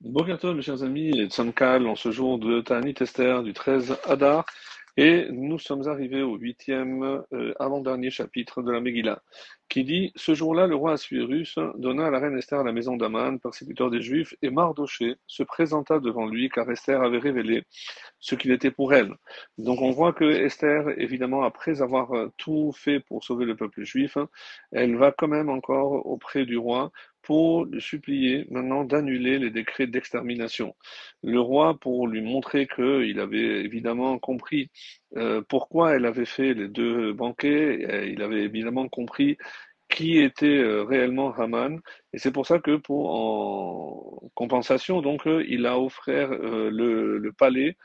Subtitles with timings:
[0.00, 4.46] Bonjour mes chers amis, et Tzamkal en ce jour de Ta'anit Esther du 13 Adar,
[4.96, 9.20] et nous sommes arrivés au huitième euh, avant-dernier chapitre de la Megillah,
[9.68, 13.38] qui dit Ce jour-là, le roi Assuérus donna à la reine Esther la maison d'Aman,
[13.38, 17.64] persécuteur des Juifs, et Mardoché se présenta devant lui, car Esther avait révélé
[18.20, 19.14] ce qu'il était pour elle.
[19.58, 23.84] Donc on voit que Esther, évidemment, après avoir euh, tout fait pour sauver le peuple
[23.84, 24.16] juif,
[24.72, 26.90] elle va quand même encore auprès du roi
[27.22, 30.74] pour le supplier maintenant d'annuler les décrets d'extermination.
[31.22, 34.70] Le roi, pour lui montrer qu'il avait évidemment compris
[35.16, 39.36] euh, pourquoi elle avait fait les deux banquets, euh, il avait évidemment compris
[39.88, 41.80] qui était euh, réellement Haman.
[42.12, 47.18] Et c'est pour ça que pour en compensation, donc, euh, il a offert euh, le,
[47.18, 47.76] le, palais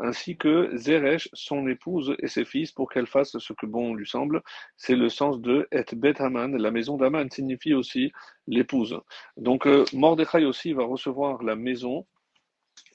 [0.00, 4.06] ainsi que Zeresh, son épouse et ses fils, pour qu'elle fasse ce que bon lui
[4.06, 4.42] semble.
[4.76, 6.54] C'est le sens de Et Bet Haman.
[6.56, 8.12] La maison d'Haman signifie aussi
[8.46, 9.00] l'épouse.
[9.38, 12.06] Donc Mordechai aussi va recevoir la maison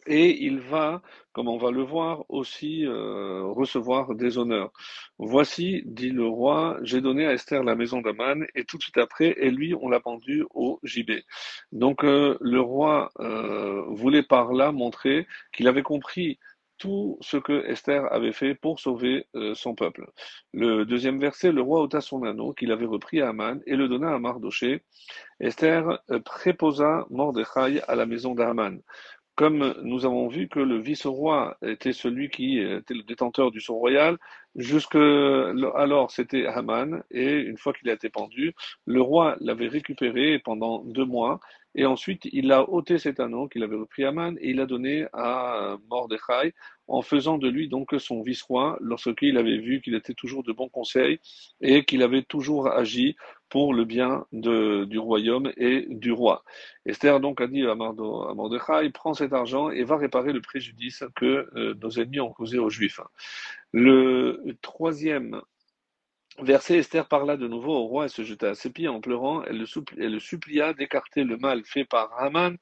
[0.08, 1.02] et il va,
[1.34, 4.72] comme on va le voir, aussi euh, recevoir des honneurs.
[5.20, 8.98] Voici, dit le roi, j'ai donné à Esther la maison d'Aman, et tout de suite
[8.98, 11.24] après, et lui, on l'a pendu au gibet.
[11.72, 16.40] Donc euh, le roi euh, voulait par là montrer qu'il avait compris
[16.78, 20.12] tout ce que Esther avait fait pour sauver son peuple.
[20.54, 23.88] Le deuxième verset, le roi ôta son anneau qu'il avait repris à Aman et le
[23.88, 24.84] donna à Mardoché.
[25.40, 28.80] Esther préposa Mordechai à la maison d'Aman
[29.38, 33.76] comme nous avons vu que le vice-roi était celui qui était le détenteur du sceau
[33.76, 34.18] royal,
[34.56, 40.40] jusque alors c'était Haman, et une fois qu'il a été pendu, le roi l'avait récupéré
[40.40, 41.40] pendant deux mois,
[41.78, 45.06] et ensuite il a ôté cet anneau qu'il avait repris Haman, et il a donné
[45.14, 46.54] à Mordechai,
[46.88, 50.70] en faisant de lui donc son vice-roi, lorsqu'il avait vu qu'il était toujours de bons
[50.70, 51.20] conseils,
[51.62, 53.16] et qu'il avait toujours agi
[53.50, 56.44] pour le bien du royaume et du roi.
[56.86, 61.48] Esther donc a dit à, Mordechai, prends cet argent et va réparer le préjudice que
[61.56, 63.00] euh, nos ennemis ont causé aux Juifs.
[63.72, 65.42] Le troisième
[66.40, 69.44] Verset, Esther parla de nouveau au roi et se jeta à ses pieds en pleurant.
[69.46, 72.58] Elle le, supplia d'écarter le mal fait par Haman,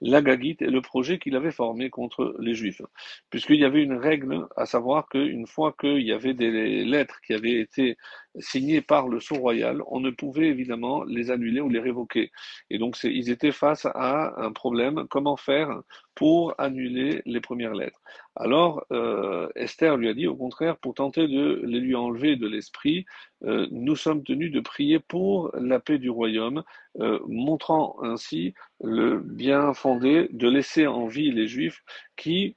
[0.00, 2.82] l'Agagite et le projet qu'il avait formé contre les Juifs.
[3.30, 7.32] Puisqu'il y avait une règle, à savoir qu'une fois qu'il y avait des lettres qui
[7.32, 7.96] avaient été
[8.38, 12.30] signées par le sceau royal, on ne pouvait évidemment les annuler ou les révoquer.
[12.70, 15.80] Et donc ils étaient face à un problème, comment faire
[16.14, 18.00] pour annuler les premières lettres.
[18.36, 22.46] Alors euh, Esther lui a dit au contraire, pour tenter de les lui enlever de
[22.46, 23.06] l'esprit,
[23.44, 26.62] euh, nous sommes tenus de prier pour la paix du royaume,
[27.00, 31.82] euh, montrant ainsi le bien fondé de laisser en vie les Juifs
[32.16, 32.56] qui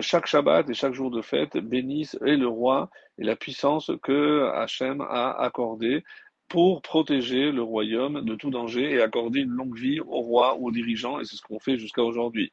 [0.00, 4.50] chaque Shabbat et chaque jour de fête bénissent et le roi et la puissance que
[4.54, 6.04] Hachem a accordée
[6.48, 10.68] pour protéger le royaume de tout danger et accorder une longue vie au roi ou
[10.68, 12.52] aux dirigeants, et c'est ce qu'on fait jusqu'à aujourd'hui.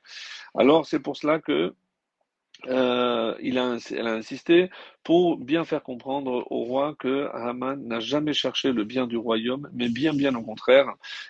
[0.56, 1.74] Alors c'est pour cela que
[2.66, 4.70] euh, il a, elle a insisté
[5.04, 9.70] pour bien faire comprendre au roi que Haman n'a jamais cherché le bien du royaume,
[9.74, 10.88] mais bien bien au contraire.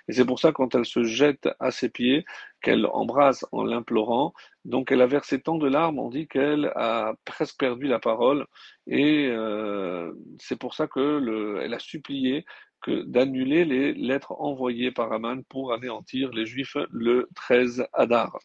[0.08, 2.26] Et c'est pour ça quand elle se jette à ses pieds,
[2.62, 4.34] qu'elle embrasse en l'implorant,
[4.66, 8.48] donc elle a versé tant de larmes, on dit qu'elle a presque perdu la parole,
[8.88, 12.46] et euh, c'est pour ça que le, elle a supplié
[12.90, 18.40] d'annuler les lettres envoyées par Haman pour anéantir les Juifs le 13 Adar.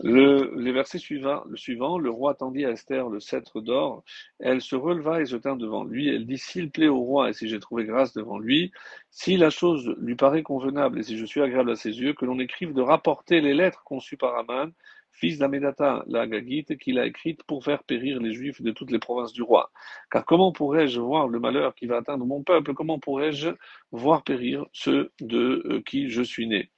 [0.00, 4.04] Le, les versets suivants, le suivant, le roi tendit à Esther le sceptre d'or.
[4.38, 6.08] Elle se releva et se tint devant lui.
[6.08, 8.70] Elle dit, s'il plaît au roi et si j'ai trouvé grâce devant lui,
[9.10, 12.24] si la chose lui paraît convenable et si je suis agréable à ses yeux, que
[12.26, 14.70] l'on écrive de rapporter les lettres conçues par Aman,
[15.18, 18.98] fils d'Amedata, la Gagite, qu'il a écrites pour faire périr les Juifs de toutes les
[18.98, 19.70] provinces du roi.
[20.10, 22.72] Car comment pourrais-je voir le malheur qui va atteindre mon peuple?
[22.74, 23.50] Comment pourrais-je
[23.90, 26.70] voir périr ceux de euh, qui je suis né?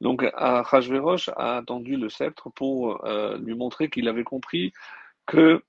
[0.00, 4.72] Donc Achashverosh a attendu le sceptre pour euh, lui montrer qu'il avait compris
[5.26, 5.62] que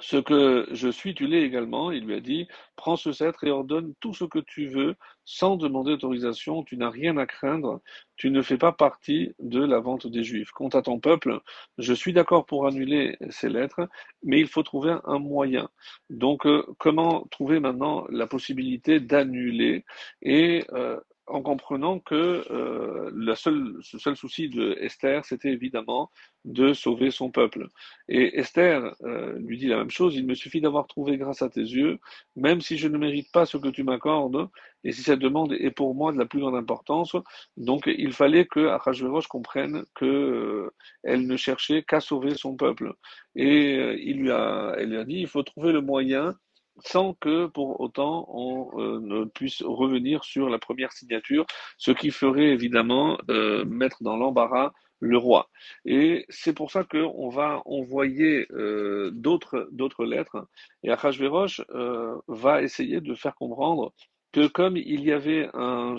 [0.00, 1.90] ce que je suis, tu l'es également.
[1.90, 5.56] Il lui a dit, prends ce sceptre et ordonne tout ce que tu veux sans
[5.56, 6.62] demander autorisation.
[6.64, 7.80] Tu n'as rien à craindre.
[8.16, 10.50] Tu ne fais pas partie de la vente des Juifs.
[10.50, 11.40] Quant à ton peuple,
[11.78, 13.88] je suis d'accord pour annuler ces lettres,
[14.22, 15.68] mais il faut trouver un moyen.
[16.08, 19.84] Donc, euh, comment trouver maintenant la possibilité d'annuler
[20.22, 20.98] et euh,
[21.30, 26.10] en comprenant que euh, le seul souci de Esther, c'était évidemment
[26.44, 27.68] de sauver son peuple.
[28.08, 31.48] Et Esther euh, lui dit la même chose, il me suffit d'avoir trouvé grâce à
[31.48, 31.98] tes yeux,
[32.36, 34.48] même si je ne mérite pas ce que tu m'accordes,
[34.82, 37.14] et si cette demande est pour moi de la plus grande importance,
[37.56, 40.74] donc il fallait que Achashverosh comprenne que euh,
[41.04, 42.94] elle ne cherchait qu'à sauver son peuple.
[43.36, 46.34] Et il lui a, elle lui a dit, il faut trouver le moyen
[46.78, 51.46] sans que pour autant on euh, ne puisse revenir sur la première signature,
[51.78, 55.48] ce qui ferait évidemment euh, mettre dans l'embarras le roi.
[55.84, 60.46] Et c'est pour ça qu'on va envoyer euh, d'autres lettres.
[60.82, 63.92] Et Achashverosh euh, va essayer de faire comprendre
[64.32, 65.96] que comme il y avait un,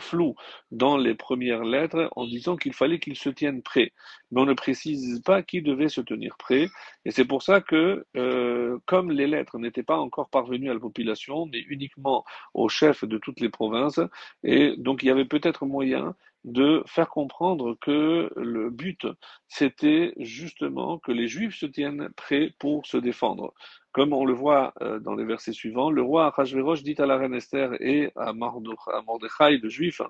[0.00, 0.34] flou
[0.70, 3.92] dans les premières lettres en disant qu'il fallait qu'ils se tiennent prêts,
[4.30, 6.68] mais on ne précise pas qui devait se tenir prêt,
[7.04, 10.80] et c'est pour ça que euh, comme les lettres n'étaient pas encore parvenues à la
[10.80, 12.24] population, mais uniquement
[12.54, 14.00] aux chefs de toutes les provinces,
[14.42, 16.14] et donc il y avait peut-être moyen
[16.44, 19.06] de faire comprendre que le but,
[19.48, 23.54] c'était justement que les Juifs se tiennent prêts pour se défendre.
[23.92, 27.16] Comme on le voit euh, dans les versets suivants, le roi Achashverosh dit à la
[27.16, 30.02] reine Esther et à Mordechai, le juif,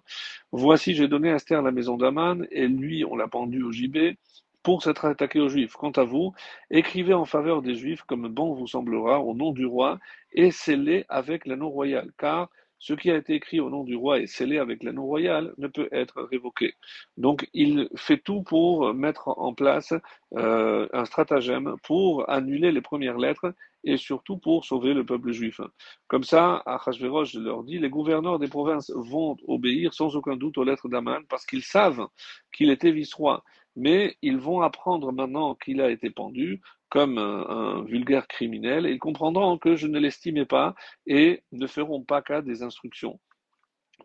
[0.52, 4.16] Voici, j'ai donné à Esther la maison d'Aman, et lui, on l'a pendu au gibet
[4.62, 5.74] pour s'être attaqué aux Juifs.
[5.74, 6.32] Quant à vous,
[6.70, 9.98] écrivez en faveur des Juifs comme bon vous semblera au nom du roi,
[10.32, 12.48] et scellez avec l'anneau royal, car
[12.78, 15.68] ce qui a été écrit au nom du roi et scellé avec l'anneau royal ne
[15.68, 16.74] peut être révoqué.
[17.16, 19.94] Donc il fait tout pour mettre en place
[20.36, 23.54] euh, un stratagème pour annuler les premières lettres
[23.84, 25.60] et surtout pour sauver le peuple juif.
[26.08, 30.64] Comme ça, Achashverosh leur dit, les gouverneurs des provinces vont obéir sans aucun doute aux
[30.64, 32.06] lettres d'Aman parce qu'ils savent
[32.52, 33.44] qu'il était vice-roi.
[33.76, 36.60] Mais ils vont apprendre maintenant qu'il a été pendu
[36.94, 40.76] comme un, vulgaire criminel, ils comprendront que je ne l'estimais pas
[41.08, 43.18] et ne feront pas cas des instructions.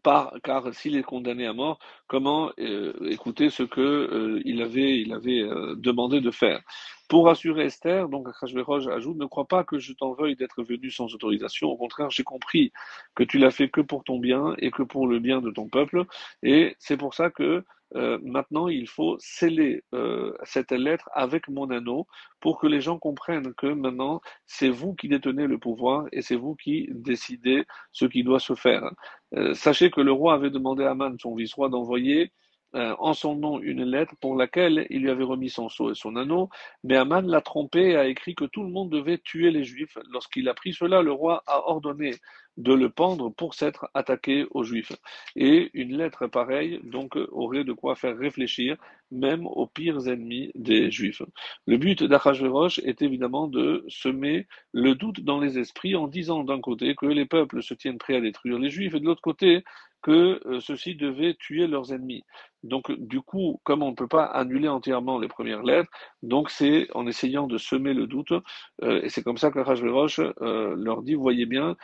[0.02, 1.78] Par, car s'il est condamné à mort,
[2.08, 6.62] comment euh, écouter ce que euh, avait, il avait euh, demandé de faire?
[7.10, 10.90] Pour assurer Esther, donc Akashveroj ajoute, ne crois pas que je t'en veuille d'être venu
[10.90, 11.70] sans autorisation.
[11.70, 12.72] Au contraire, j'ai compris
[13.14, 15.68] que tu l'as fait que pour ton bien et que pour le bien de ton
[15.68, 16.06] peuple,
[16.42, 17.64] et c'est pour ça que
[17.96, 22.08] euh, maintenant, il faut sceller euh, cette lettre avec mon anneau
[22.40, 26.36] pour que les gens comprennent que maintenant, c'est vous qui détenez le pouvoir et c'est
[26.36, 28.84] vous qui décidez ce qui doit se faire.
[29.36, 32.32] Euh, sachez que le roi avait demandé à Man, son vice-roi, d'envoyer
[32.74, 36.16] en son nom une lettre pour laquelle il lui avait remis son sceau et son
[36.16, 36.50] anneau,
[36.84, 39.98] mais Aman l'a trompé et a écrit que tout le monde devait tuer les Juifs.
[40.12, 42.12] Lorsqu'il a pris cela, le roi a ordonné
[42.60, 44.92] de le pendre pour s'être attaqué aux Juifs.
[45.36, 48.78] Et une lettre pareille, donc, aurait de quoi faire réfléchir
[49.12, 51.24] même aux pires ennemis des Juifs.
[51.66, 56.62] Le but d'Achashverosh est évidemment de semer le doute dans les esprits en disant d'un
[56.62, 59.64] côté que les peuples se tiennent prêts à détruire les Juifs et de l'autre côté
[60.02, 62.24] que euh, ceux-ci devaient tuer leurs ennemis.
[62.64, 65.90] Donc, du coup, comme on ne peut pas annuler entièrement les premières lettres,
[66.24, 68.34] donc c'est en essayant de semer le doute,
[68.84, 71.76] euh, et c'est comme ça que euh, leur dit, voyez bien,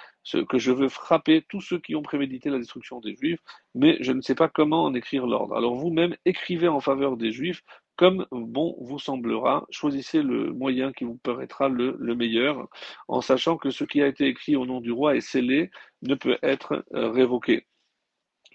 [0.50, 3.40] que je veux frapper tous ceux qui ont prémédité la destruction des Juifs,
[3.74, 5.56] mais je ne sais pas comment en écrire l'ordre.
[5.56, 7.64] Alors vous-même, écrivez en faveur des Juifs
[7.96, 12.68] comme bon vous semblera, choisissez le moyen qui vous paraîtra le, le, meilleur,
[13.08, 16.16] en sachant que ce qui a été écrit au nom du roi est scellé, ne
[16.16, 17.66] peut être révoqué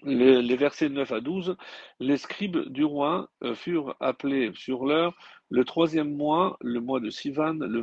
[0.03, 1.55] les, versets 9 à 12,
[1.99, 5.13] les scribes du roi euh, furent appelés sur l'heure
[5.49, 7.81] le troisième mois, le mois de Sivan, le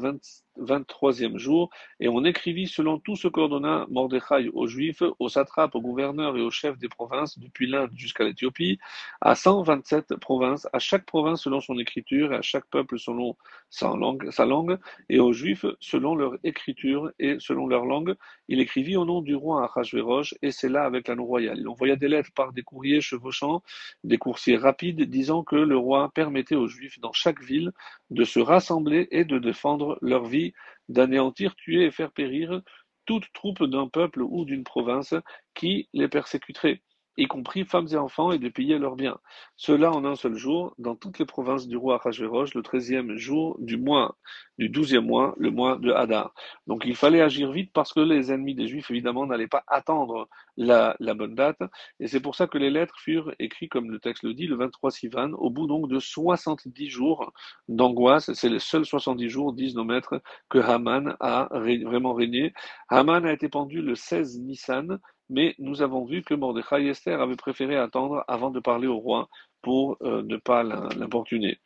[0.59, 1.71] 23e jour,
[2.01, 6.41] et on écrivit selon tout ce qu'ordonna Mordechai aux Juifs, aux satrapes, aux gouverneurs et
[6.41, 8.79] aux chefs des provinces, depuis l'Inde jusqu'à l'Éthiopie,
[9.21, 13.37] à 127 provinces, à chaque province selon son écriture, à chaque peuple selon
[13.71, 14.79] sa langue, sa langue,
[15.09, 18.15] et aux Juifs selon leur écriture et selon leur langue.
[18.49, 21.59] Il écrivit au nom du roi Achashverosh, et c'est là avec l'anneau royal.
[21.59, 23.63] Il envoya des lettres par des courriers chevauchants,
[24.05, 27.73] des coursiers rapides, disant que le roi permettait aux Juifs dans chaque ville
[28.11, 30.48] de se rassembler et de défendre leur vie,
[30.89, 32.63] d'anéantir, tuer et faire périr
[33.07, 35.15] toute troupe d'un peuple ou d'une province
[35.55, 36.83] qui les persécuterait
[37.19, 39.19] y compris femmes et enfants, et de piller leurs biens.
[39.57, 43.57] Cela en un seul jour, dans toutes les provinces du roi Achashverosh, le treizième jour
[43.59, 44.17] du mois,
[44.57, 46.33] du douzième mois, le mois de Hadar.
[46.69, 50.29] Donc il fallait agir vite parce que les ennemis des Juifs, évidemment, n'allaient pas attendre
[50.57, 51.59] la, la, bonne date.
[51.99, 54.57] Et c'est pour ça que les lettres furent écrites, comme le texte le dit, le
[54.57, 57.33] 23 Sivan, au bout donc de 70 jours
[57.69, 58.33] d'angoisse.
[58.35, 62.53] C'est les seuls 70 jours, disent nos maîtres, que Haman a vraiment régné.
[62.89, 64.99] Haman a été pendu le 16 Nissan,
[65.31, 68.99] mais nous avons vu que Mordechai et Esther avaient préféré attendre avant de parler au
[68.99, 69.29] roi
[69.63, 71.59] pour euh, ne pas l'importuner.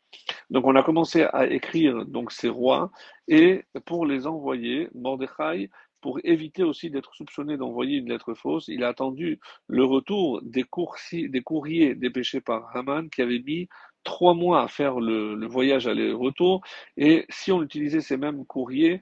[0.49, 2.91] Donc on a commencé à écrire donc ces rois
[3.27, 5.69] et pour les envoyer, Mordechai
[6.03, 10.65] pour éviter aussi d'être soupçonné d'envoyer une lettre fausse, il a attendu le retour des,
[10.65, 13.69] courriers dépêchés par Haman qui avait mis
[14.03, 16.61] trois mois à faire le, le voyage aller-retour.
[16.97, 19.01] Et si on utilisait ces mêmes courriers,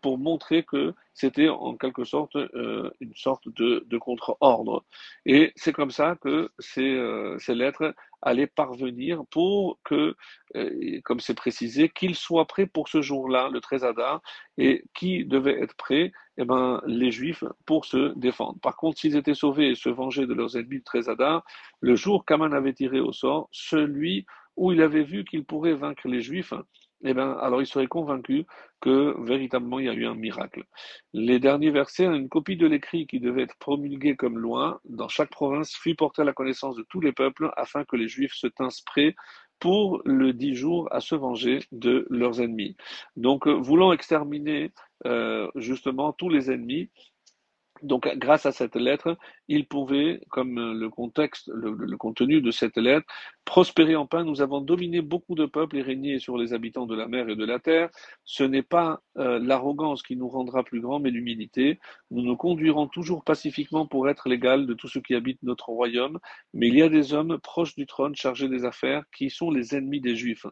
[0.00, 4.84] pour montrer que c'était en quelque sorte euh, une sorte de, de contre-ordre.
[5.26, 10.16] Et c'est comme ça que ces, euh, ces lettres allaient parvenir pour que,
[10.56, 14.22] euh, comme c'est précisé, qu'ils soient prêts pour ce jour-là, le 13 Adar,
[14.58, 16.12] et qui devait être prêt?
[16.36, 18.58] Eh ben, les Juifs pour se défendre.
[18.60, 21.44] Par contre, s'ils étaient sauvés et se venger de leurs ennemis le 13 Adar,
[21.80, 24.26] le jour qu'Aman avait tiré au sort, celui
[24.56, 26.54] où il avait vu qu'il pourrait vaincre les Juifs,
[27.04, 28.46] eh bien, alors il serait convaincu
[28.80, 30.64] que véritablement il y a eu un miracle.
[31.12, 35.30] Les derniers versets, une copie de l'écrit qui devait être promulgué comme loi dans chaque
[35.30, 38.46] province fut portée à la connaissance de tous les peuples afin que les Juifs se
[38.46, 39.14] tinssent prêts
[39.60, 42.76] pour le dix jours à se venger de leurs ennemis.
[43.16, 44.72] Donc, voulant exterminer
[45.06, 46.90] euh, justement tous les ennemis,
[47.82, 53.06] donc, grâce à cette lettre, il pouvait, comme le contexte, le, contenu de cette lettre,
[53.44, 54.24] prospérer en pain.
[54.24, 57.36] Nous avons dominé beaucoup de peuples et régné sur les habitants de la mer et
[57.36, 57.90] de la terre.
[58.24, 61.78] Ce n'est pas euh, l'arrogance qui nous rendra plus grands, mais l'humilité.
[62.10, 66.18] Nous nous conduirons toujours pacifiquement pour être l'égal de tous ceux qui habitent notre royaume.
[66.54, 69.74] Mais il y a des hommes proches du trône, chargés des affaires, qui sont les
[69.74, 70.46] ennemis des Juifs.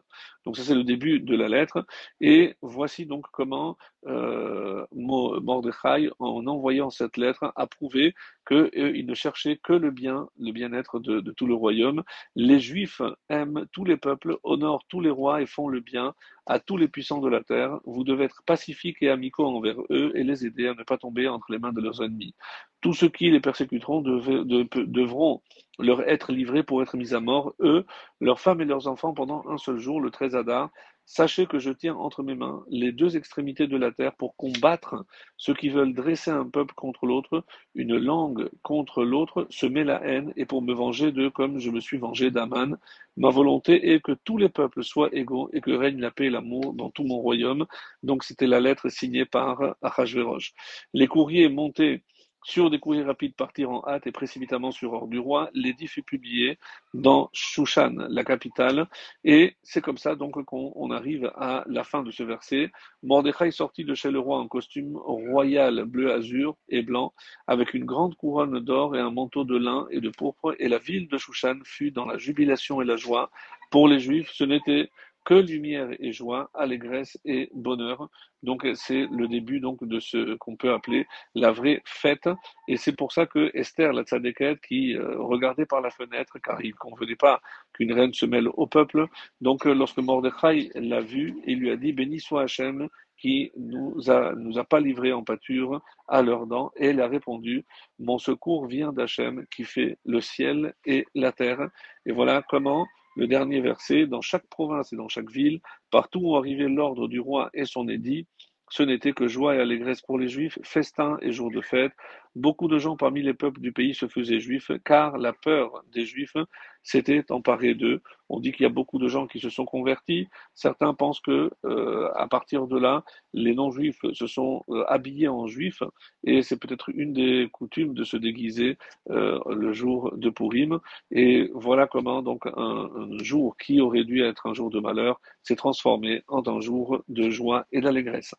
[0.45, 1.85] Donc, ça, c'est le début de la lettre.
[2.21, 8.13] Et voici donc comment euh, Mordechai, en envoyant cette lettre, a prouvé
[8.45, 12.03] qu'il ne cherchait que le bien, le bien-être de, de, tout le royaume.
[12.35, 16.13] Les Juifs aiment tous les peuples, honorent tous les rois et font le bien
[16.45, 17.79] à tous les puissants de la terre.
[17.85, 21.27] Vous devez être pacifiques et amicaux envers eux et les aider à ne pas tomber
[21.27, 22.35] entre les mains de leurs ennemis.
[22.81, 25.41] Tous ceux qui les persécuteront devront
[25.79, 27.85] leur être livrés pour être mis à mort, eux,
[28.19, 30.69] leurs femmes et leurs enfants, pendant un seul jour, le 13 Adar,
[31.05, 35.05] Sachez que je tiens entre mes mains les deux extrémités de la terre pour combattre
[35.37, 37.43] ceux qui veulent dresser un peuple contre l'autre,
[37.75, 41.81] une langue contre l'autre, semer la haine, et pour me venger d'eux comme je me
[41.81, 42.77] suis vengé d'Aman.
[43.17, 46.29] Ma volonté est que tous les peuples soient égaux et que règne la paix et
[46.29, 47.65] l'amour dans tout mon royaume.
[48.01, 50.53] Donc c'était la lettre signée par Achashverosh.
[50.93, 52.03] Les courriers montés
[52.43, 56.03] sur des courriers rapides partir en hâte et précipitamment sur ordre du roi, l'édit fut
[56.03, 56.59] publié
[56.93, 58.87] dans Shushan, la capitale,
[59.23, 62.71] et c'est comme ça donc qu'on arrive à la fin de ce verset.
[63.01, 67.13] Mordechai sortit de chez le roi en costume royal bleu azur et blanc,
[67.47, 70.77] avec une grande couronne d'or et un manteau de lin et de pourpre, et la
[70.77, 73.31] ville de Shushan fut dans la jubilation et la joie.
[73.71, 74.91] Pour les Juifs, ce n'était
[75.25, 78.09] que lumière et joie, allégresse et bonheur.
[78.41, 82.29] Donc c'est le début donc de ce qu'on peut appeler la vraie fête.
[82.67, 86.61] Et c'est pour ça que Esther, la tzadékette, qui euh, regardait par la fenêtre, car
[86.61, 87.41] il ne convenait pas
[87.73, 89.07] qu'une reine se mêle au peuple,
[89.41, 94.11] donc euh, lorsque Mordechai l'a vu, il lui a dit, béni soit Hachem qui nous
[94.11, 96.71] a, nous a pas livrés en pâture à leurs dents.
[96.75, 97.65] Et elle a répondu,
[97.99, 101.69] mon secours vient d'Hachem qui fait le ciel et la terre.
[102.05, 105.59] Et voilà comment le dernier verset, dans chaque province et dans chaque ville,
[105.91, 108.27] partout où arrivait l'ordre du roi et son édit,
[108.69, 111.91] ce n'était que joie et allégresse pour les Juifs, festin et jour de fête.
[112.35, 116.05] Beaucoup de gens parmi les peuples du pays se faisaient juifs, car la peur des
[116.05, 116.35] Juifs
[116.81, 118.01] s'était emparée d'eux.
[118.29, 120.27] On dit qu'il y a beaucoup de gens qui se sont convertis.
[120.55, 125.45] Certains pensent que, euh, à partir de là, les non-juifs se sont euh, habillés en
[125.45, 125.83] juifs,
[126.23, 128.77] et c'est peut-être une des coutumes de se déguiser
[129.11, 130.79] euh, le jour de Purim.
[131.11, 135.21] Et voilà comment donc un, un jour qui aurait dû être un jour de malheur
[135.43, 138.33] s'est transformé en un jour de joie et d'allégresse.